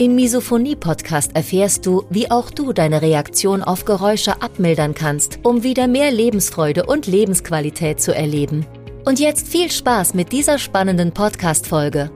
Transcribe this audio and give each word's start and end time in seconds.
Im 0.00 0.14
Misophonie-Podcast 0.14 1.36
erfährst 1.36 1.84
du, 1.84 2.06
wie 2.08 2.30
auch 2.30 2.50
du 2.50 2.72
deine 2.72 3.02
Reaktion 3.02 3.62
auf 3.62 3.84
Geräusche 3.84 4.40
abmildern 4.40 4.94
kannst, 4.94 5.40
um 5.42 5.62
wieder 5.62 5.88
mehr 5.88 6.10
Lebensfreude 6.10 6.86
und 6.86 7.06
Lebensqualität 7.06 8.00
zu 8.00 8.14
erleben. 8.14 8.64
Und 9.04 9.20
jetzt 9.20 9.46
viel 9.46 9.70
Spaß 9.70 10.14
mit 10.14 10.32
dieser 10.32 10.56
spannenden 10.58 11.12
Podcast-Folge. 11.12 12.10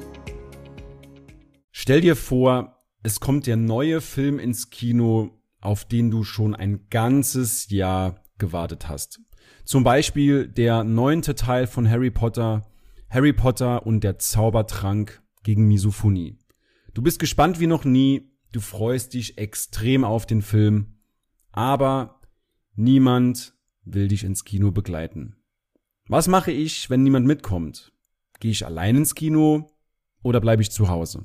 Stell 1.72 2.00
dir 2.00 2.16
vor, 2.16 2.80
es 3.02 3.20
kommt 3.20 3.46
der 3.46 3.56
neue 3.56 4.00
Film 4.00 4.38
ins 4.38 4.70
Kino, 4.70 5.32
auf 5.60 5.84
den 5.84 6.10
du 6.10 6.24
schon 6.24 6.54
ein 6.54 6.86
ganzes 6.88 7.68
Jahr 7.68 8.22
gewartet 8.38 8.88
hast. 8.88 9.20
Zum 9.66 9.84
Beispiel 9.84 10.48
der 10.48 10.84
neunte 10.84 11.34
Teil 11.34 11.66
von 11.66 11.90
Harry 11.90 12.10
Potter, 12.10 12.62
Harry 13.10 13.34
Potter 13.34 13.84
und 13.84 14.02
der 14.02 14.18
Zaubertrank 14.18 15.20
gegen 15.42 15.68
Misophonie. 15.68 16.38
Du 16.94 17.02
bist 17.02 17.18
gespannt 17.18 17.58
wie 17.58 17.66
noch 17.66 17.84
nie, 17.84 18.30
du 18.52 18.60
freust 18.60 19.14
dich 19.14 19.36
extrem 19.36 20.04
auf 20.04 20.26
den 20.26 20.42
Film, 20.42 20.94
aber 21.50 22.20
niemand 22.76 23.52
will 23.84 24.06
dich 24.06 24.22
ins 24.22 24.44
Kino 24.44 24.70
begleiten. 24.70 25.34
Was 26.06 26.28
mache 26.28 26.52
ich, 26.52 26.90
wenn 26.90 27.02
niemand 27.02 27.26
mitkommt? 27.26 27.92
Gehe 28.38 28.52
ich 28.52 28.64
allein 28.64 28.94
ins 28.94 29.16
Kino 29.16 29.72
oder 30.22 30.40
bleibe 30.40 30.62
ich 30.62 30.70
zu 30.70 30.88
Hause? 30.88 31.24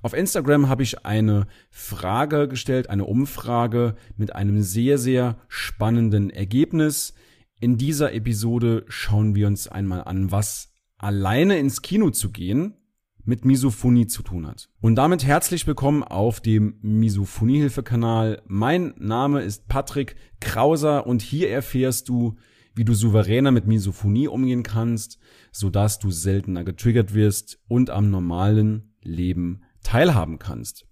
Auf 0.00 0.14
Instagram 0.14 0.70
habe 0.70 0.84
ich 0.84 1.04
eine 1.04 1.48
Frage 1.70 2.48
gestellt, 2.48 2.88
eine 2.88 3.04
Umfrage 3.04 3.94
mit 4.16 4.34
einem 4.34 4.62
sehr, 4.62 4.96
sehr 4.96 5.38
spannenden 5.48 6.30
Ergebnis. 6.30 7.12
In 7.60 7.76
dieser 7.76 8.14
Episode 8.14 8.86
schauen 8.88 9.34
wir 9.34 9.48
uns 9.48 9.68
einmal 9.68 10.04
an, 10.04 10.32
was 10.32 10.72
alleine 10.96 11.58
ins 11.58 11.82
Kino 11.82 12.08
zu 12.08 12.30
gehen 12.30 12.74
mit 13.28 13.44
Misophonie 13.44 14.06
zu 14.06 14.22
tun 14.22 14.46
hat. 14.46 14.70
Und 14.80 14.94
damit 14.94 15.22
herzlich 15.22 15.66
willkommen 15.66 16.02
auf 16.02 16.40
dem 16.40 16.78
Misophoniehilfe-Kanal. 16.80 18.40
Mein 18.46 18.94
Name 18.96 19.42
ist 19.42 19.68
Patrick 19.68 20.16
Krauser 20.40 21.06
und 21.06 21.20
hier 21.20 21.50
erfährst 21.50 22.08
du, 22.08 22.36
wie 22.74 22.86
du 22.86 22.94
souveräner 22.94 23.50
mit 23.50 23.66
Misophonie 23.66 24.28
umgehen 24.28 24.62
kannst, 24.62 25.18
sodass 25.52 25.98
du 25.98 26.10
seltener 26.10 26.64
getriggert 26.64 27.12
wirst 27.12 27.60
und 27.68 27.90
am 27.90 28.10
normalen 28.10 28.94
Leben 29.02 29.60
teilhaben 29.82 30.38
kannst. 30.38 30.86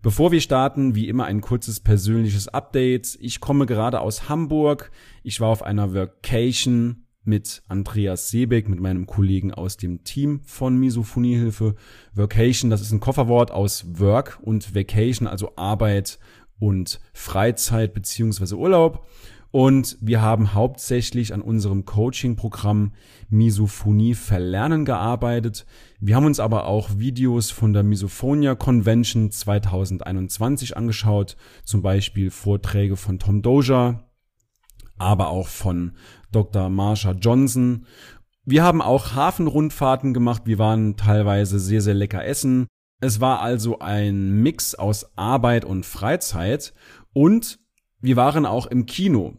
Bevor 0.00 0.30
wir 0.30 0.40
starten, 0.40 0.94
wie 0.94 1.08
immer 1.08 1.24
ein 1.24 1.40
kurzes 1.40 1.80
persönliches 1.80 2.46
Update. 2.46 3.18
Ich 3.20 3.40
komme 3.40 3.66
gerade 3.66 4.00
aus 4.00 4.28
Hamburg. 4.28 4.92
Ich 5.24 5.40
war 5.40 5.48
auf 5.48 5.64
einer 5.64 5.92
Vacation 5.92 7.03
mit 7.24 7.62
Andreas 7.68 8.30
Seebeck, 8.30 8.68
mit 8.68 8.80
meinem 8.80 9.06
Kollegen 9.06 9.52
aus 9.52 9.76
dem 9.76 10.04
Team 10.04 10.40
von 10.44 10.76
Misophoniehilfe. 10.78 11.74
Vacation, 12.14 12.70
das 12.70 12.80
ist 12.80 12.92
ein 12.92 13.00
Kofferwort 13.00 13.50
aus 13.50 13.98
Work 13.98 14.38
und 14.42 14.74
Vacation, 14.74 15.26
also 15.26 15.52
Arbeit 15.56 16.18
und 16.58 17.00
Freizeit 17.12 17.94
beziehungsweise 17.94 18.56
Urlaub. 18.56 19.06
Und 19.54 19.96
wir 20.00 20.20
haben 20.20 20.52
hauptsächlich 20.52 21.32
an 21.32 21.40
unserem 21.40 21.84
Coaching-Programm 21.84 22.92
Misophonie 23.28 24.14
verlernen 24.14 24.84
gearbeitet. 24.84 25.64
Wir 26.00 26.16
haben 26.16 26.26
uns 26.26 26.40
aber 26.40 26.66
auch 26.66 26.98
Videos 26.98 27.52
von 27.52 27.72
der 27.72 27.84
Misophonia 27.84 28.56
Convention 28.56 29.30
2021 29.30 30.76
angeschaut, 30.76 31.36
zum 31.64 31.82
Beispiel 31.82 32.32
Vorträge 32.32 32.96
von 32.96 33.20
Tom 33.20 33.42
Doja, 33.42 34.10
aber 34.98 35.28
auch 35.28 35.46
von 35.46 35.92
Dr. 36.34 36.68
Marsha 36.68 37.12
Johnson. 37.12 37.86
Wir 38.44 38.62
haben 38.62 38.82
auch 38.82 39.14
Hafenrundfahrten 39.14 40.12
gemacht. 40.12 40.42
Wir 40.44 40.58
waren 40.58 40.96
teilweise 40.96 41.58
sehr, 41.58 41.80
sehr 41.80 41.94
lecker 41.94 42.24
essen. 42.24 42.66
Es 43.00 43.20
war 43.20 43.40
also 43.40 43.78
ein 43.78 44.42
Mix 44.42 44.74
aus 44.74 45.16
Arbeit 45.16 45.64
und 45.64 45.84
Freizeit 45.86 46.72
und 47.12 47.58
wir 48.00 48.16
waren 48.16 48.46
auch 48.46 48.66
im 48.66 48.86
Kino. 48.86 49.34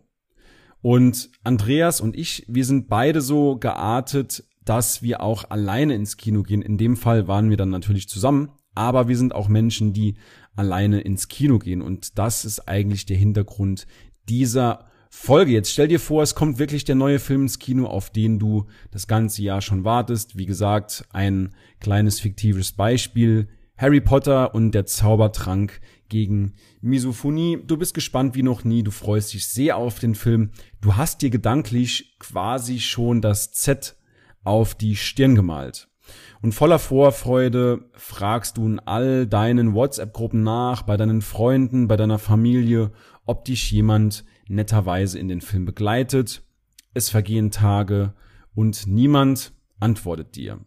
Und 0.82 1.32
Andreas 1.44 2.02
und 2.02 2.16
ich, 2.16 2.46
wir 2.48 2.66
sind 2.66 2.90
beide 2.90 3.22
so 3.22 3.58
geartet, 3.58 4.44
dass 4.64 5.02
wir 5.02 5.22
auch 5.22 5.50
alleine 5.50 5.96
ins 5.96 6.18
Kino 6.18 6.44
gehen. 6.44 6.62
In 6.62 6.78
dem 6.78 6.96
Fall 6.96 7.28
waren 7.28 7.50
wir 7.50 7.58
dann 7.58 7.70
natürlich 7.70 8.10
zusammen, 8.10 8.52
aber 8.76 9.08
wir 9.08 9.18
sind 9.18 9.34
auch 9.34 9.48
Menschen, 9.48 9.94
die 9.94 10.16
alleine 10.56 11.02
ins 11.02 11.28
Kino 11.28 11.60
gehen. 11.60 11.82
Und 11.82 12.18
das 12.18 12.46
ist 12.46 12.68
eigentlich 12.68 13.06
der 13.06 13.18
Hintergrund 13.18 13.88
dieser 14.30 14.86
Folge. 15.18 15.54
Jetzt 15.54 15.72
stell 15.72 15.88
dir 15.88 16.00
vor, 16.00 16.22
es 16.22 16.36
kommt 16.36 16.60
wirklich 16.60 16.84
der 16.84 16.94
neue 16.94 17.20
Film 17.20 17.44
ins 17.44 17.58
Kino, 17.58 17.88
auf 17.88 18.12
den 18.12 18.38
du 18.38 18.68
das 18.92 19.08
ganze 19.08 19.42
Jahr 19.42 19.62
schon 19.62 19.84
wartest. 19.84 20.38
Wie 20.38 20.46
gesagt, 20.46 21.06
ein 21.10 21.56
kleines 21.80 22.20
fiktives 22.20 22.74
Beispiel. 22.74 23.48
Harry 23.78 24.02
Potter 24.02 24.54
und 24.54 24.74
der 24.74 24.86
Zaubertrank 24.86 25.82
gegen 26.10 26.54
Misophonie. 26.82 27.58
Du 27.66 27.78
bist 27.78 27.96
gespannt 27.96 28.36
wie 28.36 28.44
noch 28.44 28.66
nie, 28.66 28.84
du 28.84 28.92
freust 28.92 29.34
dich 29.34 29.48
sehr 29.48 29.78
auf 29.78 29.98
den 30.00 30.14
Film. 30.14 30.52
Du 30.82 30.96
hast 30.96 31.22
dir 31.24 31.32
gedanklich 31.32 32.18
quasi 32.20 32.80
schon 32.80 33.22
das 33.22 33.52
Z 33.52 33.96
auf 34.44 34.76
die 34.76 34.96
Stirn 34.96 35.34
gemalt. 35.34 35.88
Und 36.44 36.54
voller 36.54 36.78
Vorfreude 36.78 37.90
fragst 37.94 38.58
du 38.58 38.68
in 38.68 38.80
all 38.80 39.26
deinen 39.26 39.74
WhatsApp-Gruppen 39.74 40.44
nach, 40.44 40.84
bei 40.84 40.98
deinen 40.98 41.22
Freunden, 41.24 41.88
bei 41.88 41.96
deiner 41.98 42.20
Familie, 42.20 42.92
ob 43.26 43.46
dich 43.46 43.72
jemand 43.72 44.24
netterweise 44.48 45.20
in 45.20 45.28
den 45.28 45.42
Film 45.42 45.66
begleitet. 45.66 46.44
Es 46.94 47.10
vergehen 47.10 47.52
Tage 47.52 48.14
und 48.54 48.88
niemand 48.88 49.54
antwortet 49.80 50.36
dir. 50.36 50.60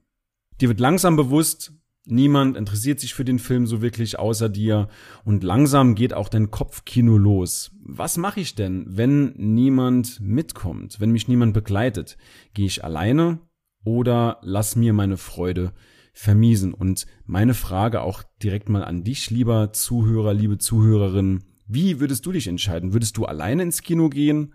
Dir 0.60 0.68
wird 0.68 0.80
langsam 0.80 1.16
bewusst, 1.16 1.72
Niemand 2.10 2.56
interessiert 2.56 3.00
sich 3.00 3.12
für 3.12 3.26
den 3.26 3.38
Film 3.38 3.66
so 3.66 3.82
wirklich 3.82 4.18
außer 4.18 4.48
dir 4.48 4.88
und 5.26 5.44
langsam 5.44 5.94
geht 5.94 6.14
auch 6.14 6.30
dein 6.30 6.50
Kopfkino 6.50 7.18
los. 7.18 7.70
Was 7.82 8.16
mache 8.16 8.40
ich 8.40 8.54
denn, 8.54 8.86
wenn 8.88 9.34
niemand 9.36 10.18
mitkommt, 10.18 11.00
wenn 11.00 11.10
mich 11.10 11.28
niemand 11.28 11.52
begleitet? 11.52 12.16
Gehe 12.54 12.64
ich 12.64 12.82
alleine 12.82 13.40
oder 13.84 14.38
lass 14.40 14.74
mir 14.74 14.94
meine 14.94 15.18
Freude 15.18 15.74
vermiesen? 16.14 16.72
Und 16.72 17.06
meine 17.26 17.52
Frage 17.52 18.00
auch 18.00 18.22
direkt 18.42 18.70
mal 18.70 18.84
an 18.84 19.04
dich, 19.04 19.28
lieber 19.28 19.74
Zuhörer, 19.74 20.32
liebe 20.32 20.56
Zuhörerin, 20.56 21.44
wie 21.68 22.00
würdest 22.00 22.26
du 22.26 22.32
dich 22.32 22.48
entscheiden? 22.48 22.92
Würdest 22.92 23.16
du 23.16 23.26
alleine 23.26 23.62
ins 23.62 23.82
Kino 23.82 24.08
gehen? 24.08 24.54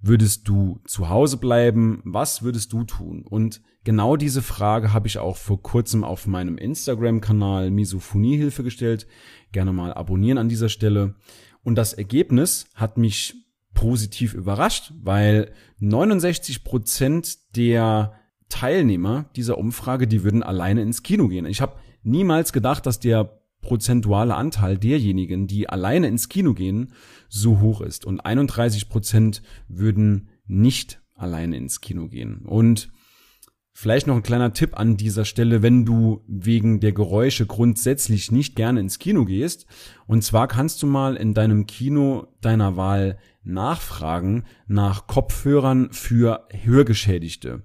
Würdest 0.00 0.48
du 0.48 0.80
zu 0.84 1.08
Hause 1.08 1.36
bleiben? 1.36 2.00
Was 2.04 2.42
würdest 2.42 2.72
du 2.72 2.84
tun? 2.84 3.24
Und 3.24 3.62
genau 3.84 4.16
diese 4.16 4.42
Frage 4.42 4.92
habe 4.92 5.06
ich 5.06 5.18
auch 5.18 5.36
vor 5.36 5.62
kurzem 5.62 6.04
auf 6.04 6.26
meinem 6.26 6.58
Instagram-Kanal 6.58 7.70
Misophoniehilfe 7.70 8.62
gestellt. 8.62 9.06
Gerne 9.52 9.72
mal 9.72 9.94
abonnieren 9.94 10.38
an 10.38 10.48
dieser 10.48 10.68
Stelle. 10.68 11.14
Und 11.62 11.76
das 11.76 11.92
Ergebnis 11.94 12.66
hat 12.74 12.98
mich 12.98 13.34
positiv 13.74 14.34
überrascht, 14.34 14.92
weil 15.02 15.52
69 15.78 16.64
Prozent 16.64 17.56
der 17.56 18.14
Teilnehmer 18.48 19.30
dieser 19.36 19.56
Umfrage, 19.56 20.06
die 20.06 20.24
würden 20.24 20.42
alleine 20.42 20.82
ins 20.82 21.02
Kino 21.02 21.28
gehen. 21.28 21.46
Ich 21.46 21.62
habe 21.62 21.76
niemals 22.02 22.52
gedacht, 22.52 22.84
dass 22.86 23.00
der 23.00 23.41
prozentuale 23.62 24.34
Anteil 24.34 24.76
derjenigen, 24.76 25.46
die 25.46 25.68
alleine 25.68 26.08
ins 26.08 26.28
Kino 26.28 26.52
gehen, 26.52 26.92
so 27.28 27.60
hoch 27.60 27.80
ist. 27.80 28.04
Und 28.04 28.20
31 28.20 28.90
Prozent 28.90 29.42
würden 29.68 30.28
nicht 30.46 31.00
alleine 31.14 31.56
ins 31.56 31.80
Kino 31.80 32.08
gehen. 32.08 32.42
Und 32.44 32.90
vielleicht 33.72 34.06
noch 34.06 34.16
ein 34.16 34.22
kleiner 34.22 34.52
Tipp 34.52 34.78
an 34.78 34.96
dieser 34.96 35.24
Stelle, 35.24 35.62
wenn 35.62 35.86
du 35.86 36.22
wegen 36.26 36.80
der 36.80 36.92
Geräusche 36.92 37.46
grundsätzlich 37.46 38.30
nicht 38.30 38.56
gerne 38.56 38.80
ins 38.80 38.98
Kino 38.98 39.24
gehst. 39.24 39.66
Und 40.06 40.22
zwar 40.22 40.48
kannst 40.48 40.82
du 40.82 40.86
mal 40.86 41.16
in 41.16 41.32
deinem 41.32 41.66
Kino 41.66 42.26
deiner 42.40 42.76
Wahl 42.76 43.18
nachfragen 43.44 44.44
nach 44.66 45.06
Kopfhörern 45.06 45.90
für 45.92 46.46
Hörgeschädigte. 46.50 47.62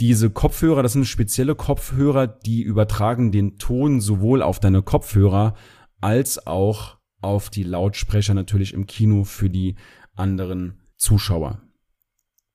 Diese 0.00 0.30
Kopfhörer, 0.30 0.82
das 0.82 0.92
sind 0.92 1.06
spezielle 1.06 1.54
Kopfhörer, 1.56 2.26
die 2.26 2.62
übertragen 2.62 3.32
den 3.32 3.58
Ton 3.58 4.00
sowohl 4.00 4.42
auf 4.42 4.60
deine 4.60 4.82
Kopfhörer 4.82 5.54
als 6.00 6.46
auch 6.46 6.98
auf 7.20 7.50
die 7.50 7.64
Lautsprecher 7.64 8.34
natürlich 8.34 8.74
im 8.74 8.86
Kino 8.86 9.24
für 9.24 9.50
die 9.50 9.74
anderen 10.14 10.80
Zuschauer. 10.96 11.62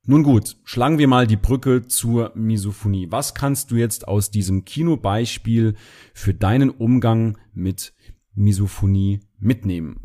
Nun 0.05 0.23
gut, 0.23 0.57
schlagen 0.63 0.97
wir 0.97 1.07
mal 1.07 1.27
die 1.27 1.37
Brücke 1.37 1.87
zur 1.87 2.31
Misophonie. 2.35 3.07
Was 3.09 3.33
kannst 3.33 3.71
du 3.71 3.75
jetzt 3.75 4.07
aus 4.07 4.31
diesem 4.31 4.65
Kinobeispiel 4.65 5.75
für 6.13 6.33
deinen 6.33 6.69
Umgang 6.69 7.37
mit 7.53 7.93
Misophonie 8.33 9.21
mitnehmen? 9.39 10.01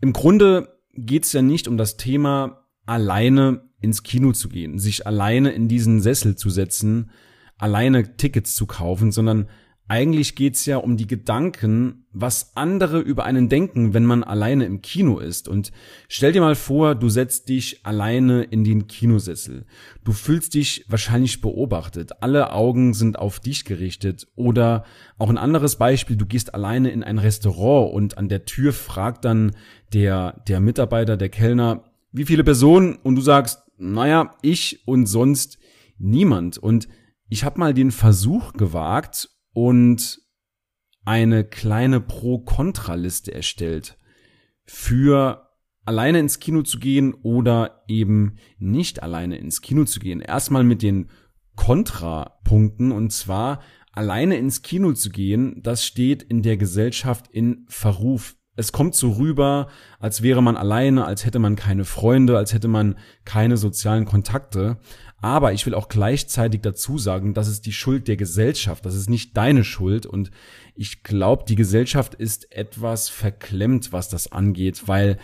Im 0.00 0.12
Grunde 0.12 0.80
geht 0.92 1.24
es 1.24 1.32
ja 1.32 1.42
nicht 1.42 1.68
um 1.68 1.76
das 1.76 1.96
Thema 1.96 2.67
alleine 2.88 3.62
ins 3.80 4.02
Kino 4.02 4.32
zu 4.32 4.48
gehen, 4.48 4.78
sich 4.78 5.06
alleine 5.06 5.50
in 5.50 5.68
diesen 5.68 6.00
Sessel 6.00 6.36
zu 6.36 6.50
setzen, 6.50 7.10
alleine 7.58 8.16
Tickets 8.16 8.54
zu 8.54 8.66
kaufen, 8.66 9.12
sondern 9.12 9.48
eigentlich 9.90 10.34
geht's 10.34 10.66
ja 10.66 10.76
um 10.76 10.98
die 10.98 11.06
Gedanken, 11.06 12.04
was 12.12 12.54
andere 12.56 13.00
über 13.00 13.24
einen 13.24 13.48
denken, 13.48 13.94
wenn 13.94 14.04
man 14.04 14.22
alleine 14.22 14.66
im 14.66 14.82
Kino 14.82 15.18
ist. 15.18 15.48
Und 15.48 15.72
stell 16.08 16.32
dir 16.32 16.42
mal 16.42 16.56
vor, 16.56 16.94
du 16.94 17.08
setzt 17.08 17.48
dich 17.48 17.86
alleine 17.86 18.42
in 18.42 18.64
den 18.64 18.86
Kinosessel. 18.86 19.64
Du 20.04 20.12
fühlst 20.12 20.52
dich 20.52 20.84
wahrscheinlich 20.88 21.40
beobachtet. 21.40 22.22
Alle 22.22 22.52
Augen 22.52 22.92
sind 22.92 23.18
auf 23.18 23.40
dich 23.40 23.64
gerichtet. 23.64 24.26
Oder 24.36 24.84
auch 25.16 25.30
ein 25.30 25.38
anderes 25.38 25.76
Beispiel, 25.76 26.16
du 26.16 26.26
gehst 26.26 26.52
alleine 26.52 26.90
in 26.90 27.02
ein 27.02 27.18
Restaurant 27.18 27.90
und 27.94 28.18
an 28.18 28.28
der 28.28 28.44
Tür 28.44 28.74
fragt 28.74 29.24
dann 29.24 29.52
der, 29.94 30.42
der 30.48 30.60
Mitarbeiter, 30.60 31.16
der 31.16 31.30
Kellner, 31.30 31.84
wie 32.12 32.24
viele 32.24 32.44
Personen? 32.44 32.96
Und 32.96 33.16
du 33.16 33.20
sagst, 33.20 33.62
naja, 33.76 34.34
ich 34.42 34.86
und 34.86 35.06
sonst 35.06 35.58
niemand. 35.98 36.58
Und 36.58 36.88
ich 37.28 37.44
habe 37.44 37.60
mal 37.60 37.74
den 37.74 37.90
Versuch 37.90 38.52
gewagt 38.54 39.30
und 39.52 40.20
eine 41.04 41.44
kleine 41.44 42.00
Pro-Kontra-Liste 42.00 43.32
erstellt 43.32 43.98
für 44.64 45.48
alleine 45.84 46.18
ins 46.20 46.38
Kino 46.38 46.62
zu 46.62 46.78
gehen 46.78 47.14
oder 47.14 47.82
eben 47.88 48.36
nicht 48.58 49.02
alleine 49.02 49.38
ins 49.38 49.62
Kino 49.62 49.84
zu 49.84 50.00
gehen. 50.00 50.20
Erstmal 50.20 50.64
mit 50.64 50.82
den 50.82 51.08
Kontrapunkten 51.56 52.92
und 52.92 53.10
zwar 53.10 53.62
alleine 53.92 54.36
ins 54.36 54.62
Kino 54.62 54.92
zu 54.92 55.10
gehen, 55.10 55.62
das 55.62 55.84
steht 55.84 56.22
in 56.22 56.42
der 56.42 56.56
Gesellschaft 56.56 57.28
in 57.28 57.64
Verruf. 57.68 58.36
Es 58.58 58.72
kommt 58.72 58.96
so 58.96 59.12
rüber, 59.12 59.68
als 60.00 60.22
wäre 60.22 60.42
man 60.42 60.56
alleine, 60.56 61.04
als 61.04 61.24
hätte 61.24 61.38
man 61.38 61.54
keine 61.54 61.84
Freunde, 61.84 62.36
als 62.36 62.52
hätte 62.52 62.66
man 62.66 62.96
keine 63.24 63.56
sozialen 63.56 64.04
Kontakte. 64.04 64.78
Aber 65.20 65.52
ich 65.52 65.64
will 65.64 65.74
auch 65.74 65.88
gleichzeitig 65.88 66.62
dazu 66.62 66.98
sagen, 66.98 67.34
das 67.34 67.46
ist 67.46 67.66
die 67.66 67.72
Schuld 67.72 68.08
der 68.08 68.16
Gesellschaft, 68.16 68.84
das 68.84 68.96
ist 68.96 69.08
nicht 69.08 69.36
deine 69.36 69.62
Schuld. 69.62 70.06
Und 70.06 70.32
ich 70.74 71.04
glaube, 71.04 71.44
die 71.46 71.54
Gesellschaft 71.54 72.16
ist 72.16 72.52
etwas 72.52 73.08
verklemmt, 73.08 73.92
was 73.92 74.08
das 74.08 74.32
angeht, 74.32 74.88
weil 74.88 75.18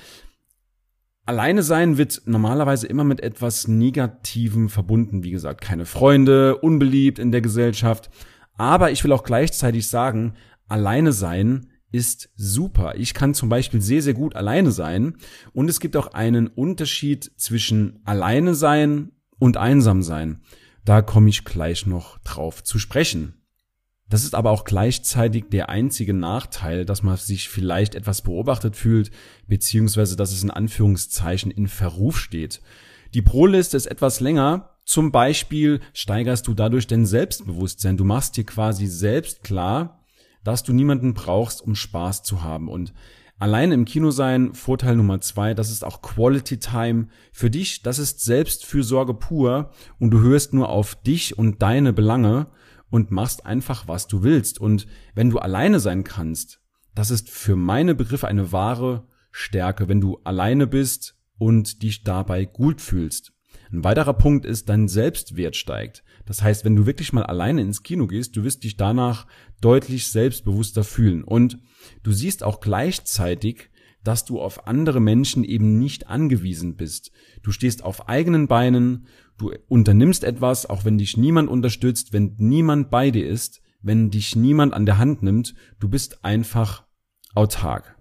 Alleine 1.27 1.63
sein 1.63 1.97
wird 1.97 2.21
normalerweise 2.27 2.87
immer 2.87 3.03
mit 3.03 3.23
etwas 3.23 3.67
Negativem 3.67 4.69
verbunden. 4.69 5.25
Wie 5.25 5.31
gesagt, 5.31 5.63
keine 5.63 5.87
Freunde, 5.87 6.59
unbeliebt 6.59 7.19
in 7.19 7.33
der 7.33 7.41
Gesellschaft. 7.41 8.11
Aber 8.59 8.91
ich 8.91 9.03
will 9.05 9.13
auch 9.13 9.25
gleichzeitig 9.25 9.89
sagen, 9.89 10.35
alleine 10.69 11.13
sein 11.13 11.71
ist 11.95 12.29
super. 12.35 12.97
Ich 12.97 13.15
kann 13.15 13.35
zum 13.35 13.49
Beispiel 13.49 13.81
sehr, 13.81 14.03
sehr 14.03 14.15
gut 14.15 14.35
alleine 14.35 14.73
sein. 14.73 15.15
Und 15.53 15.71
es 15.71 15.79
gibt 15.79 15.97
auch 15.97 16.09
einen 16.09 16.49
Unterschied 16.49 17.31
zwischen 17.37 18.01
alleine 18.05 18.57
sein 18.57 19.13
und 19.39 19.57
einsam 19.57 20.03
sein. 20.03 20.41
Da 20.85 21.03
komme 21.03 21.29
ich 21.29 21.45
gleich 21.45 21.87
noch 21.87 22.19
drauf 22.19 22.65
zu 22.65 22.81
sprechen. 22.81 23.35
Das 24.09 24.25
ist 24.25 24.35
aber 24.35 24.51
auch 24.51 24.65
gleichzeitig 24.65 25.45
der 25.53 25.69
einzige 25.69 26.15
Nachteil, 26.15 26.85
dass 26.85 27.05
man 27.05 27.17
sich 27.17 27.49
vielleicht 27.49 27.95
etwas 27.95 28.23
beobachtet 28.23 28.75
fühlt, 28.75 29.13
beziehungsweise 29.47 30.17
dass 30.17 30.33
es 30.33 30.43
in 30.43 30.51
Anführungszeichen 30.51 31.53
in 31.53 31.69
Verruf 31.69 32.19
steht. 32.19 32.61
Die 33.15 33.23
Pro-Liste 33.23 33.77
ist 33.77 33.87
etwas 33.87 34.19
länger. 34.19 34.71
Zum 34.85 35.13
Beispiel 35.13 35.81
steigerst 35.93 36.49
du 36.49 36.55
dadurch 36.55 36.89
dein 36.89 37.07
Selbstbewusstsein. 37.07 37.97
Du 37.97 38.05
machst 38.05 38.37
dir 38.37 38.45
quasi 38.45 38.89
selbst 38.89 39.45
klar, 39.45 40.04
dass 40.45 40.63
du 40.63 40.73
niemanden 40.73 41.15
brauchst, 41.15 41.63
um 41.63 41.75
Spaß 41.75 42.23
zu 42.23 42.43
haben. 42.43 42.69
Und 42.69 42.93
Alleine 43.39 43.75
im 43.75 43.85
Kino 43.85 44.11
sein, 44.11 44.55
Vorteil 44.55 44.95
Nummer 44.97 45.21
zwei, 45.21 45.55
das 45.55 45.71
ist 45.71 45.85
auch 45.85 46.03
Quality 46.03 46.59
Time 46.59 47.09
für 47.33 47.51
dich, 47.51 47.83
das 47.83 47.99
ist 47.99 48.25
Selbstfürsorge 48.25 49.13
pur 49.13 49.71
und 49.99 50.13
du 50.13 50.21
hörst 50.21 50.55
nur 50.55 50.69
auf 50.69 50.95
dich 50.95 51.37
und 51.37 51.61
deine 51.61 51.93
Belange 51.93 52.47
und 52.91 53.11
machst 53.11 53.45
einfach, 53.45 53.89
was 53.89 54.07
du 54.07 54.23
willst. 54.23 54.61
Und 54.61 54.87
wenn 55.15 55.31
du 55.31 55.41
alleine 55.41 55.81
sein 55.81 56.05
kannst, 56.05 56.61
das 56.95 57.11
ist 57.11 57.29
für 57.29 57.57
meine 57.57 57.97
Begriffe 57.97 58.29
eine 58.29 58.53
wahre 58.53 59.09
Stärke, 59.33 59.89
wenn 59.89 60.01
du 60.01 60.21
alleine 60.23 60.69
bist 60.69 61.17
und 61.37 61.83
dich 61.83 62.05
dabei 62.05 62.45
gut 62.45 62.81
fühlst. 62.81 63.34
Ein 63.75 63.83
weiterer 63.83 64.13
Punkt 64.15 64.47
ist, 64.47 64.69
dein 64.69 64.87
Selbstwert 64.87 65.57
steigt. 65.57 66.05
Das 66.27 66.43
heißt, 66.43 66.65
wenn 66.65 66.77
du 66.77 66.87
wirklich 66.87 67.13
mal 67.13 67.25
alleine 67.25 67.61
ins 67.61 67.83
Kino 67.83 68.07
gehst, 68.07 68.37
du 68.37 68.45
wirst 68.45 68.63
dich 68.63 68.77
danach 68.77 69.27
deutlich 69.61 70.07
selbstbewusster 70.07 70.85
fühlen. 70.85 71.25
Und 71.25 71.59
du 72.05 72.13
siehst 72.13 72.45
auch 72.45 72.61
gleichzeitig, 72.61 73.71
dass 74.05 74.25
du 74.25 74.41
auf 74.41 74.69
andere 74.69 75.01
Menschen 75.01 75.43
eben 75.43 75.81
nicht 75.81 76.07
angewiesen 76.07 76.77
bist. 76.77 77.11
Du 77.43 77.51
stehst 77.51 77.83
auf 77.83 78.09
eigenen 78.09 78.47
Beinen, 78.47 79.09
du 79.39 79.53
unternimmst 79.67 80.23
etwas, 80.23 80.67
auch 80.71 80.85
wenn 80.85 80.97
dich 80.97 81.17
niemand 81.17 81.49
unterstützt, 81.49 82.13
wenn 82.13 82.37
niemand 82.39 82.91
bei 82.91 83.11
dir 83.11 83.29
ist, 83.29 83.61
wenn 83.83 84.09
dich 84.09 84.37
niemand 84.37 84.73
an 84.73 84.87
der 84.87 84.99
Hand 84.99 85.25
nimmt, 85.25 85.57
du 85.81 85.89
bist 85.89 86.25
einfach 86.25 86.85
autark. 87.35 87.94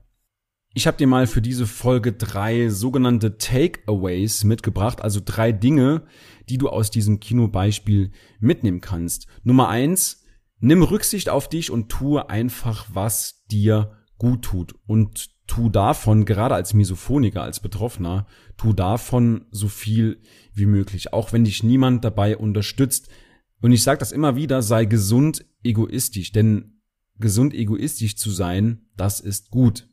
Ich 0.76 0.88
habe 0.88 0.98
dir 0.98 1.06
mal 1.06 1.28
für 1.28 1.42
diese 1.42 1.68
Folge 1.68 2.14
drei 2.14 2.70
sogenannte 2.70 3.38
Takeaways 3.38 4.44
mitgebracht, 4.44 5.02
also 5.02 5.22
drei 5.24 5.52
Dinge, 5.52 6.08
die 6.50 6.58
du 6.58 6.68
aus 6.68 6.90
diesem 6.90 7.20
Kinobeispiel 7.20 8.12
mitnehmen 8.40 8.82
kannst. 8.82 9.28
Nummer 9.44 9.70
eins, 9.70 10.26
nimm 10.60 10.82
Rücksicht 10.82 11.30
auf 11.30 11.48
dich 11.48 11.70
und 11.70 11.90
tue 11.90 12.28
einfach, 12.28 12.88
was 12.92 13.44
dir 13.52 13.92
gut 14.18 14.46
tut. 14.46 14.74
Und 14.88 15.30
tu 15.46 15.70
davon, 15.70 16.26
gerade 16.26 16.56
als 16.56 16.74
Misophoniker, 16.74 17.44
als 17.44 17.60
Betroffener, 17.60 18.26
tu 18.58 18.74
davon 18.74 19.46
so 19.52 19.68
viel 19.68 20.22
wie 20.56 20.66
möglich, 20.66 21.14
auch 21.14 21.34
wenn 21.34 21.44
dich 21.44 21.62
niemand 21.62 22.04
dabei 22.04 22.36
unterstützt. 22.36 23.10
Und 23.62 23.74
ich 23.74 23.84
sage 23.84 24.00
das 24.00 24.12
immer 24.12 24.36
wieder, 24.36 24.64
sei 24.64 24.86
gesund 24.86 25.46
egoistisch, 25.64 26.32
denn 26.32 26.82
gesund 27.20 27.54
egoistisch 27.54 28.16
zu 28.16 28.32
sein, 28.32 28.88
das 28.98 29.20
ist 29.20 29.52
gut. 29.52 29.88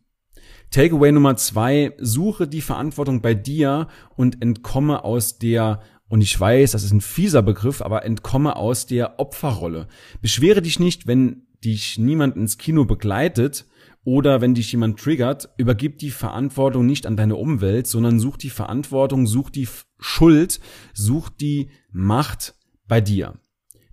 Takeaway 0.71 1.11
Nummer 1.11 1.37
zwei, 1.37 1.95
suche 1.99 2.47
die 2.47 2.61
Verantwortung 2.61 3.23
bei 3.23 3.35
dir 3.35 3.89
und 4.17 4.41
entkomme 4.41 5.05
aus 5.05 5.39
der, 5.39 5.81
und 6.09 6.21
ich 6.21 6.39
weiß, 6.39 6.73
das 6.73 6.85
ist 6.85 6.93
ein 6.93 7.01
fieser 7.01 7.43
Begriff, 7.43 7.83
aber 7.83 8.05
entkomme 8.05 8.57
aus 8.57 8.87
der 8.87 9.19
Opferrolle. 9.19 9.89
Beschwere 10.23 10.63
dich 10.63 10.79
nicht, 10.79 11.07
wenn 11.07 11.47
dich 11.65 11.99
niemand 11.99 12.37
ins 12.37 12.57
Kino 12.57 12.85
begleitet 12.85 13.67
oder 14.05 14.41
wenn 14.41 14.55
dich 14.55 14.71
jemand 14.73 14.99
triggert, 14.99 15.51
übergib 15.59 15.99
die 15.99 16.11
Verantwortung 16.11 16.87
nicht 16.87 17.07
an 17.07 17.17
deine 17.17 17.37
Umwelt, 17.37 17.87
sondern 17.87 18.19
such 18.19 18.37
die 18.37 18.51
Verantwortung, 18.51 19.27
such 19.27 19.51
die 19.51 19.69
Schuld, 19.99 20.61
such 20.95 21.29
die 21.29 21.71
Macht 21.93 22.55
bei 22.87 23.01
dir. 23.01 23.35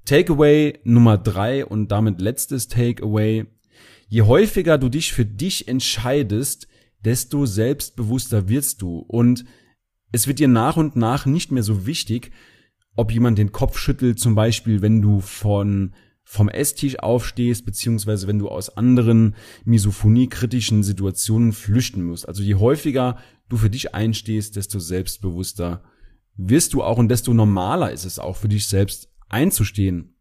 Takeaway 0.05 0.79
Nummer 0.83 1.17
drei 1.17 1.65
und 1.65 1.91
damit 1.91 2.21
letztes 2.21 2.69
Takeaway. 2.69 3.45
Je 4.07 4.21
häufiger 4.21 4.77
du 4.77 4.87
dich 4.87 5.11
für 5.11 5.25
dich 5.25 5.67
entscheidest, 5.67 6.69
desto 7.03 7.45
selbstbewusster 7.45 8.49
wirst 8.49 8.81
du 8.81 8.99
und 8.99 9.45
es 10.11 10.27
wird 10.27 10.39
dir 10.39 10.47
nach 10.47 10.77
und 10.77 10.95
nach 10.95 11.25
nicht 11.25 11.51
mehr 11.51 11.63
so 11.63 11.85
wichtig, 11.85 12.31
ob 12.95 13.11
jemand 13.11 13.37
den 13.37 13.51
Kopf 13.51 13.77
schüttelt, 13.77 14.19
zum 14.19 14.35
Beispiel, 14.35 14.81
wenn 14.81 15.01
du 15.01 15.19
von 15.19 15.93
vom 16.23 16.49
Esstisch 16.49 16.99
aufstehst, 16.99 17.65
beziehungsweise 17.65 18.27
wenn 18.27 18.37
du 18.37 18.49
aus 18.49 18.75
anderen 18.75 19.35
misophoniekritischen 19.63 20.83
Situationen 20.83 21.53
flüchten 21.53 22.03
musst. 22.03 22.27
Also 22.27 22.43
je 22.43 22.55
häufiger 22.55 23.17
du 23.47 23.55
für 23.55 23.69
dich 23.69 23.95
einstehst, 23.95 24.57
desto 24.57 24.79
selbstbewusster 24.79 25.83
wirst 26.35 26.73
du 26.73 26.83
auch 26.83 26.97
und 26.97 27.07
desto 27.07 27.33
normaler 27.33 27.91
ist 27.91 28.03
es 28.03 28.19
auch 28.19 28.35
für 28.35 28.49
dich 28.49 28.67
selbst 28.67 29.09
einzustehen 29.29 30.16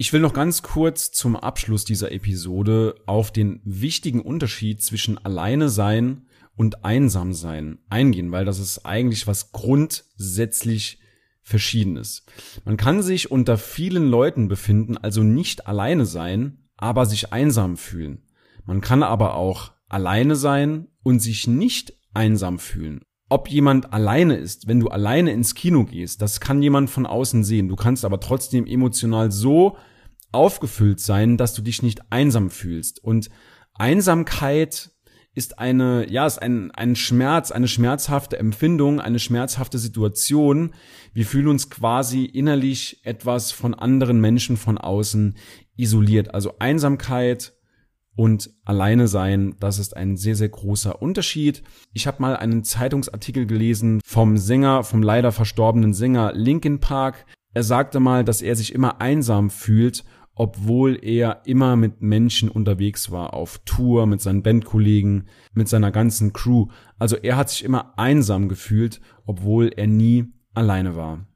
ich 0.00 0.14
will 0.14 0.20
noch 0.20 0.32
ganz 0.32 0.62
kurz 0.62 1.12
zum 1.12 1.36
Abschluss 1.36 1.84
dieser 1.84 2.10
Episode 2.10 2.94
auf 3.04 3.30
den 3.30 3.60
wichtigen 3.64 4.22
Unterschied 4.22 4.82
zwischen 4.82 5.18
alleine 5.18 5.68
sein 5.68 6.22
und 6.56 6.86
einsam 6.86 7.34
sein 7.34 7.80
eingehen, 7.90 8.32
weil 8.32 8.46
das 8.46 8.60
ist 8.60 8.86
eigentlich 8.86 9.26
was 9.26 9.52
grundsätzlich 9.52 11.00
verschiedenes. 11.42 12.24
Man 12.64 12.78
kann 12.78 13.02
sich 13.02 13.30
unter 13.30 13.58
vielen 13.58 14.08
Leuten 14.08 14.48
befinden, 14.48 14.96
also 14.96 15.22
nicht 15.22 15.66
alleine 15.66 16.06
sein, 16.06 16.66
aber 16.78 17.04
sich 17.04 17.34
einsam 17.34 17.76
fühlen. 17.76 18.22
Man 18.64 18.80
kann 18.80 19.02
aber 19.02 19.34
auch 19.34 19.72
alleine 19.90 20.34
sein 20.34 20.88
und 21.02 21.20
sich 21.20 21.46
nicht 21.46 21.92
einsam 22.14 22.58
fühlen. 22.58 23.02
Ob 23.32 23.48
jemand 23.48 23.92
alleine 23.92 24.34
ist, 24.34 24.66
wenn 24.66 24.80
du 24.80 24.88
alleine 24.88 25.30
ins 25.30 25.54
Kino 25.54 25.84
gehst, 25.84 26.20
das 26.20 26.40
kann 26.40 26.62
jemand 26.62 26.90
von 26.90 27.06
außen 27.06 27.44
sehen. 27.44 27.68
Du 27.68 27.76
kannst 27.76 28.04
aber 28.04 28.18
trotzdem 28.18 28.66
emotional 28.66 29.30
so 29.30 29.76
aufgefüllt 30.32 30.98
sein, 30.98 31.36
dass 31.36 31.54
du 31.54 31.62
dich 31.62 31.80
nicht 31.80 32.10
einsam 32.10 32.50
fühlst. 32.50 33.02
Und 33.02 33.30
Einsamkeit 33.74 34.90
ist 35.32 35.60
eine, 35.60 36.10
ja, 36.10 36.26
ist 36.26 36.42
ein, 36.42 36.72
ein 36.72 36.96
Schmerz, 36.96 37.52
eine 37.52 37.68
schmerzhafte 37.68 38.36
Empfindung, 38.36 39.00
eine 39.00 39.20
schmerzhafte 39.20 39.78
Situation. 39.78 40.74
Wir 41.12 41.24
fühlen 41.24 41.46
uns 41.46 41.70
quasi 41.70 42.24
innerlich 42.24 43.00
etwas 43.04 43.52
von 43.52 43.74
anderen 43.74 44.20
Menschen 44.20 44.56
von 44.56 44.76
außen 44.76 45.36
isoliert. 45.76 46.34
Also 46.34 46.58
Einsamkeit 46.58 47.52
und 48.20 48.50
alleine 48.66 49.08
sein, 49.08 49.54
das 49.60 49.78
ist 49.78 49.96
ein 49.96 50.18
sehr, 50.18 50.36
sehr 50.36 50.50
großer 50.50 51.00
Unterschied. 51.00 51.62
Ich 51.94 52.06
habe 52.06 52.20
mal 52.20 52.36
einen 52.36 52.64
Zeitungsartikel 52.64 53.46
gelesen 53.46 54.02
vom 54.04 54.36
Sänger, 54.36 54.84
vom 54.84 55.02
leider 55.02 55.32
verstorbenen 55.32 55.94
Sänger 55.94 56.34
Linkin 56.34 56.80
Park. 56.80 57.24
Er 57.54 57.62
sagte 57.62 57.98
mal, 57.98 58.22
dass 58.22 58.42
er 58.42 58.56
sich 58.56 58.74
immer 58.74 59.00
einsam 59.00 59.48
fühlt 59.48 60.04
obwohl 60.34 60.98
er 61.02 61.42
immer 61.44 61.76
mit 61.76 62.00
Menschen 62.00 62.48
unterwegs 62.48 63.10
war, 63.10 63.34
auf 63.34 63.58
Tour, 63.66 64.06
mit 64.06 64.22
seinen 64.22 64.42
Bandkollegen, 64.42 65.28
mit 65.52 65.68
seiner 65.68 65.90
ganzen 65.90 66.32
Crew. 66.32 66.68
Also 66.98 67.16
er 67.16 67.36
hat 67.36 67.50
sich 67.50 67.62
immer 67.62 67.98
einsam 67.98 68.48
gefühlt, 68.48 69.02
obwohl 69.26 69.68
er 69.68 69.86
nie 69.86 70.32
alleine 70.54 70.96
war. 70.96 71.26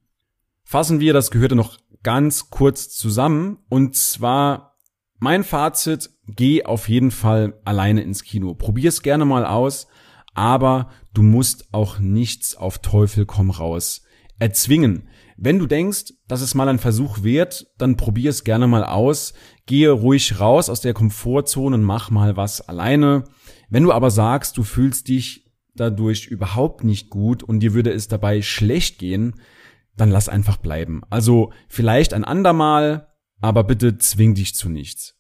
Fassen 0.62 1.00
wir 1.00 1.12
das 1.12 1.30
Gehörte 1.30 1.54
noch 1.54 1.76
ganz 2.02 2.48
kurz 2.48 2.88
zusammen. 2.88 3.58
Und 3.68 3.94
zwar 3.94 4.74
mein 5.18 5.44
Fazit, 5.44 6.11
geh 6.26 6.64
auf 6.64 6.88
jeden 6.88 7.11
Fall 7.11 7.61
alleine 7.64 8.02
ins 8.02 8.23
Kino. 8.23 8.54
Probier's 8.54 9.02
gerne 9.02 9.25
mal 9.25 9.47
aus, 9.47 9.87
aber 10.35 10.90
du 11.12 11.23
musst 11.23 11.73
auch 11.73 11.99
nichts 11.99 12.56
auf 12.56 12.78
Teufel 12.78 13.26
komm 13.26 13.50
raus 13.50 14.04
erzwingen. 14.38 15.09
Wenn 15.37 15.59
du 15.59 15.66
denkst, 15.66 16.12
dass 16.28 16.40
es 16.40 16.54
mal 16.54 16.68
ein 16.68 16.78
Versuch 16.78 17.23
wert, 17.23 17.66
dann 17.78 17.97
probier 17.97 18.30
es 18.30 18.44
gerne 18.44 18.66
mal 18.66 18.85
aus. 18.85 19.35
Gehe 19.66 19.90
ruhig 19.90 20.38
raus 20.38 20.68
aus 20.68 20.80
der 20.80 20.94
Komfortzone 20.94 21.76
und 21.76 21.83
mach 21.83 22.11
mal 22.11 22.37
was 22.37 22.61
alleine. 22.61 23.25
Wenn 23.68 23.83
du 23.83 23.92
aber 23.92 24.11
sagst, 24.11 24.56
du 24.56 24.62
fühlst 24.62 25.09
dich 25.09 25.50
dadurch 25.75 26.26
überhaupt 26.26 26.85
nicht 26.85 27.11
gut 27.11 27.42
und 27.42 27.61
dir 27.61 27.75
würde 27.75 27.90
es 27.90 28.06
dabei 28.06 28.42
schlecht 28.42 28.99
gehen, 28.99 29.40
dann 29.97 30.11
lass 30.11 30.28
einfach 30.28 30.56
bleiben. 30.56 31.02
Also 31.11 31.52
vielleicht 31.68 32.14
ein 32.14 32.25
andermal, 32.25 33.09
aber 33.40 33.64
bitte 33.64 33.98
zwing 33.98 34.34
dich 34.34 34.54
zu 34.54 34.68
nichts. 34.68 35.14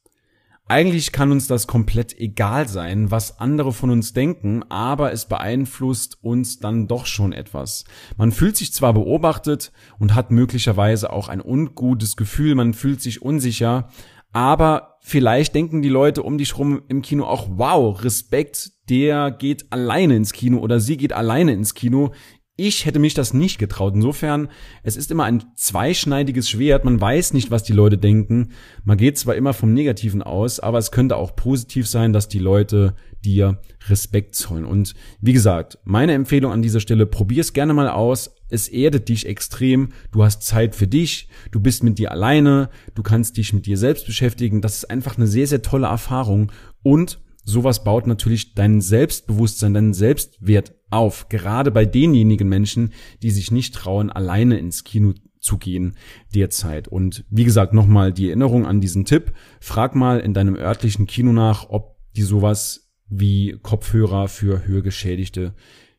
Eigentlich 0.66 1.12
kann 1.12 1.30
uns 1.30 1.46
das 1.46 1.66
komplett 1.66 2.18
egal 2.18 2.68
sein, 2.68 3.10
was 3.10 3.38
andere 3.38 3.70
von 3.70 3.90
uns 3.90 4.14
denken, 4.14 4.62
aber 4.70 5.12
es 5.12 5.26
beeinflusst 5.26 6.24
uns 6.24 6.58
dann 6.58 6.88
doch 6.88 7.04
schon 7.04 7.34
etwas. 7.34 7.84
Man 8.16 8.32
fühlt 8.32 8.56
sich 8.56 8.72
zwar 8.72 8.94
beobachtet 8.94 9.72
und 9.98 10.14
hat 10.14 10.30
möglicherweise 10.30 11.12
auch 11.12 11.28
ein 11.28 11.42
ungutes 11.42 12.16
Gefühl, 12.16 12.54
man 12.54 12.72
fühlt 12.72 13.02
sich 13.02 13.20
unsicher, 13.20 13.88
aber 14.32 14.96
vielleicht 15.00 15.54
denken 15.54 15.82
die 15.82 15.90
Leute 15.90 16.22
um 16.22 16.38
dich 16.38 16.56
rum 16.56 16.82
im 16.88 17.02
Kino 17.02 17.24
auch, 17.26 17.46
wow, 17.50 18.02
Respekt, 18.02 18.72
der 18.88 19.30
geht 19.30 19.70
alleine 19.70 20.16
ins 20.16 20.32
Kino 20.32 20.58
oder 20.58 20.80
sie 20.80 20.96
geht 20.96 21.12
alleine 21.12 21.52
ins 21.52 21.74
Kino. 21.74 22.12
Ich 22.56 22.86
hätte 22.86 23.00
mich 23.00 23.14
das 23.14 23.34
nicht 23.34 23.58
getraut. 23.58 23.94
Insofern, 23.96 24.48
es 24.84 24.96
ist 24.96 25.10
immer 25.10 25.24
ein 25.24 25.42
zweischneidiges 25.56 26.48
Schwert. 26.48 26.84
Man 26.84 27.00
weiß 27.00 27.32
nicht, 27.32 27.50
was 27.50 27.64
die 27.64 27.72
Leute 27.72 27.98
denken. 27.98 28.50
Man 28.84 28.96
geht 28.96 29.18
zwar 29.18 29.34
immer 29.34 29.54
vom 29.54 29.74
Negativen 29.74 30.22
aus, 30.22 30.60
aber 30.60 30.78
es 30.78 30.92
könnte 30.92 31.16
auch 31.16 31.34
positiv 31.34 31.88
sein, 31.88 32.12
dass 32.12 32.28
die 32.28 32.38
Leute 32.38 32.94
dir 33.24 33.60
Respekt 33.88 34.36
zollen. 34.36 34.66
Und 34.66 34.94
wie 35.20 35.32
gesagt, 35.32 35.78
meine 35.82 36.12
Empfehlung 36.12 36.52
an 36.52 36.62
dieser 36.62 36.78
Stelle, 36.78 37.06
probier's 37.06 37.54
gerne 37.54 37.74
mal 37.74 37.88
aus. 37.88 38.36
Es 38.48 38.68
erdet 38.68 39.08
dich 39.08 39.26
extrem. 39.26 39.88
Du 40.12 40.22
hast 40.22 40.44
Zeit 40.44 40.76
für 40.76 40.86
dich. 40.86 41.28
Du 41.50 41.58
bist 41.58 41.82
mit 41.82 41.98
dir 41.98 42.12
alleine. 42.12 42.70
Du 42.94 43.02
kannst 43.02 43.36
dich 43.36 43.52
mit 43.52 43.66
dir 43.66 43.78
selbst 43.78 44.06
beschäftigen. 44.06 44.60
Das 44.60 44.76
ist 44.76 44.90
einfach 44.90 45.16
eine 45.16 45.26
sehr, 45.26 45.48
sehr 45.48 45.62
tolle 45.62 45.88
Erfahrung. 45.88 46.52
Und 46.84 47.18
sowas 47.44 47.84
baut 47.84 48.06
natürlich 48.06 48.54
dein 48.54 48.80
Selbstbewusstsein, 48.80 49.74
deinen 49.74 49.94
Selbstwert 49.94 50.74
auf. 50.90 51.28
Gerade 51.28 51.70
bei 51.70 51.84
denjenigen 51.84 52.48
Menschen, 52.48 52.92
die 53.22 53.30
sich 53.30 53.50
nicht 53.50 53.74
trauen, 53.74 54.10
alleine 54.10 54.58
ins 54.58 54.84
Kino 54.84 55.14
zu 55.40 55.58
gehen 55.58 55.96
derzeit. 56.34 56.88
Und 56.88 57.24
wie 57.30 57.44
gesagt, 57.44 57.74
nochmal 57.74 58.12
die 58.12 58.28
Erinnerung 58.28 58.66
an 58.66 58.80
diesen 58.80 59.04
Tipp. 59.04 59.32
Frag 59.60 59.94
mal 59.94 60.20
in 60.20 60.34
deinem 60.34 60.56
örtlichen 60.56 61.06
Kino 61.06 61.32
nach, 61.32 61.68
ob 61.68 61.96
die 62.16 62.22
sowas 62.22 62.90
wie 63.08 63.58
Kopfhörer 63.62 64.28
für 64.28 64.66
hörgeschädigte 64.66 65.54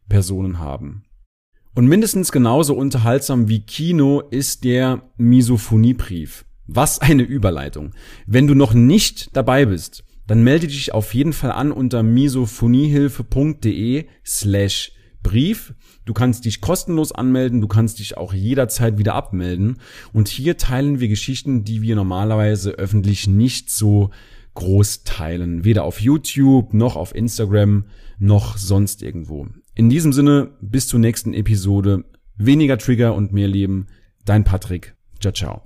Personen 0.09 0.59
haben. 0.59 1.03
Und 1.75 1.87
mindestens 1.87 2.31
genauso 2.31 2.73
unterhaltsam 2.73 3.47
wie 3.47 3.59
Kino 3.59 4.21
ist 4.21 4.63
der 4.63 5.11
Misophoniebrief. 5.17 6.45
Was 6.67 6.99
eine 6.99 7.23
Überleitung. 7.23 7.91
Wenn 8.25 8.47
du 8.47 8.55
noch 8.55 8.73
nicht 8.73 9.35
dabei 9.35 9.65
bist, 9.65 10.03
dann 10.27 10.43
melde 10.43 10.67
dich 10.67 10.93
auf 10.93 11.13
jeden 11.13 11.33
Fall 11.33 11.51
an 11.51 11.71
unter 11.71 12.03
misophoniehilfe.de 12.03 14.05
slash 14.25 14.91
Brief. 15.25 15.73
Du 16.05 16.13
kannst 16.13 16.45
dich 16.45 16.61
kostenlos 16.61 17.11
anmelden, 17.11 17.59
du 17.59 17.67
kannst 17.67 17.97
dich 17.97 18.15
auch 18.15 18.31
jederzeit 18.31 18.99
wieder 18.99 19.15
abmelden. 19.15 19.79
Und 20.13 20.27
hier 20.27 20.55
teilen 20.57 20.99
wir 20.99 21.07
Geschichten, 21.07 21.63
die 21.63 21.81
wir 21.81 21.95
normalerweise 21.95 22.73
öffentlich 22.73 23.25
nicht 23.25 23.71
so 23.71 24.11
groß 24.53 25.03
teilen. 25.03 25.65
Weder 25.65 25.83
auf 25.83 25.99
YouTube, 25.99 26.75
noch 26.75 26.95
auf 26.95 27.15
Instagram, 27.15 27.85
noch 28.19 28.57
sonst 28.57 29.01
irgendwo. 29.01 29.47
In 29.73 29.89
diesem 29.89 30.13
Sinne, 30.13 30.51
bis 30.61 30.87
zur 30.87 30.99
nächsten 30.99 31.33
Episode. 31.33 32.05
Weniger 32.37 32.77
Trigger 32.77 33.15
und 33.15 33.33
mehr 33.33 33.47
Leben. 33.47 33.87
Dein 34.25 34.43
Patrick. 34.43 34.95
Ciao, 35.19 35.33
ciao. 35.33 35.63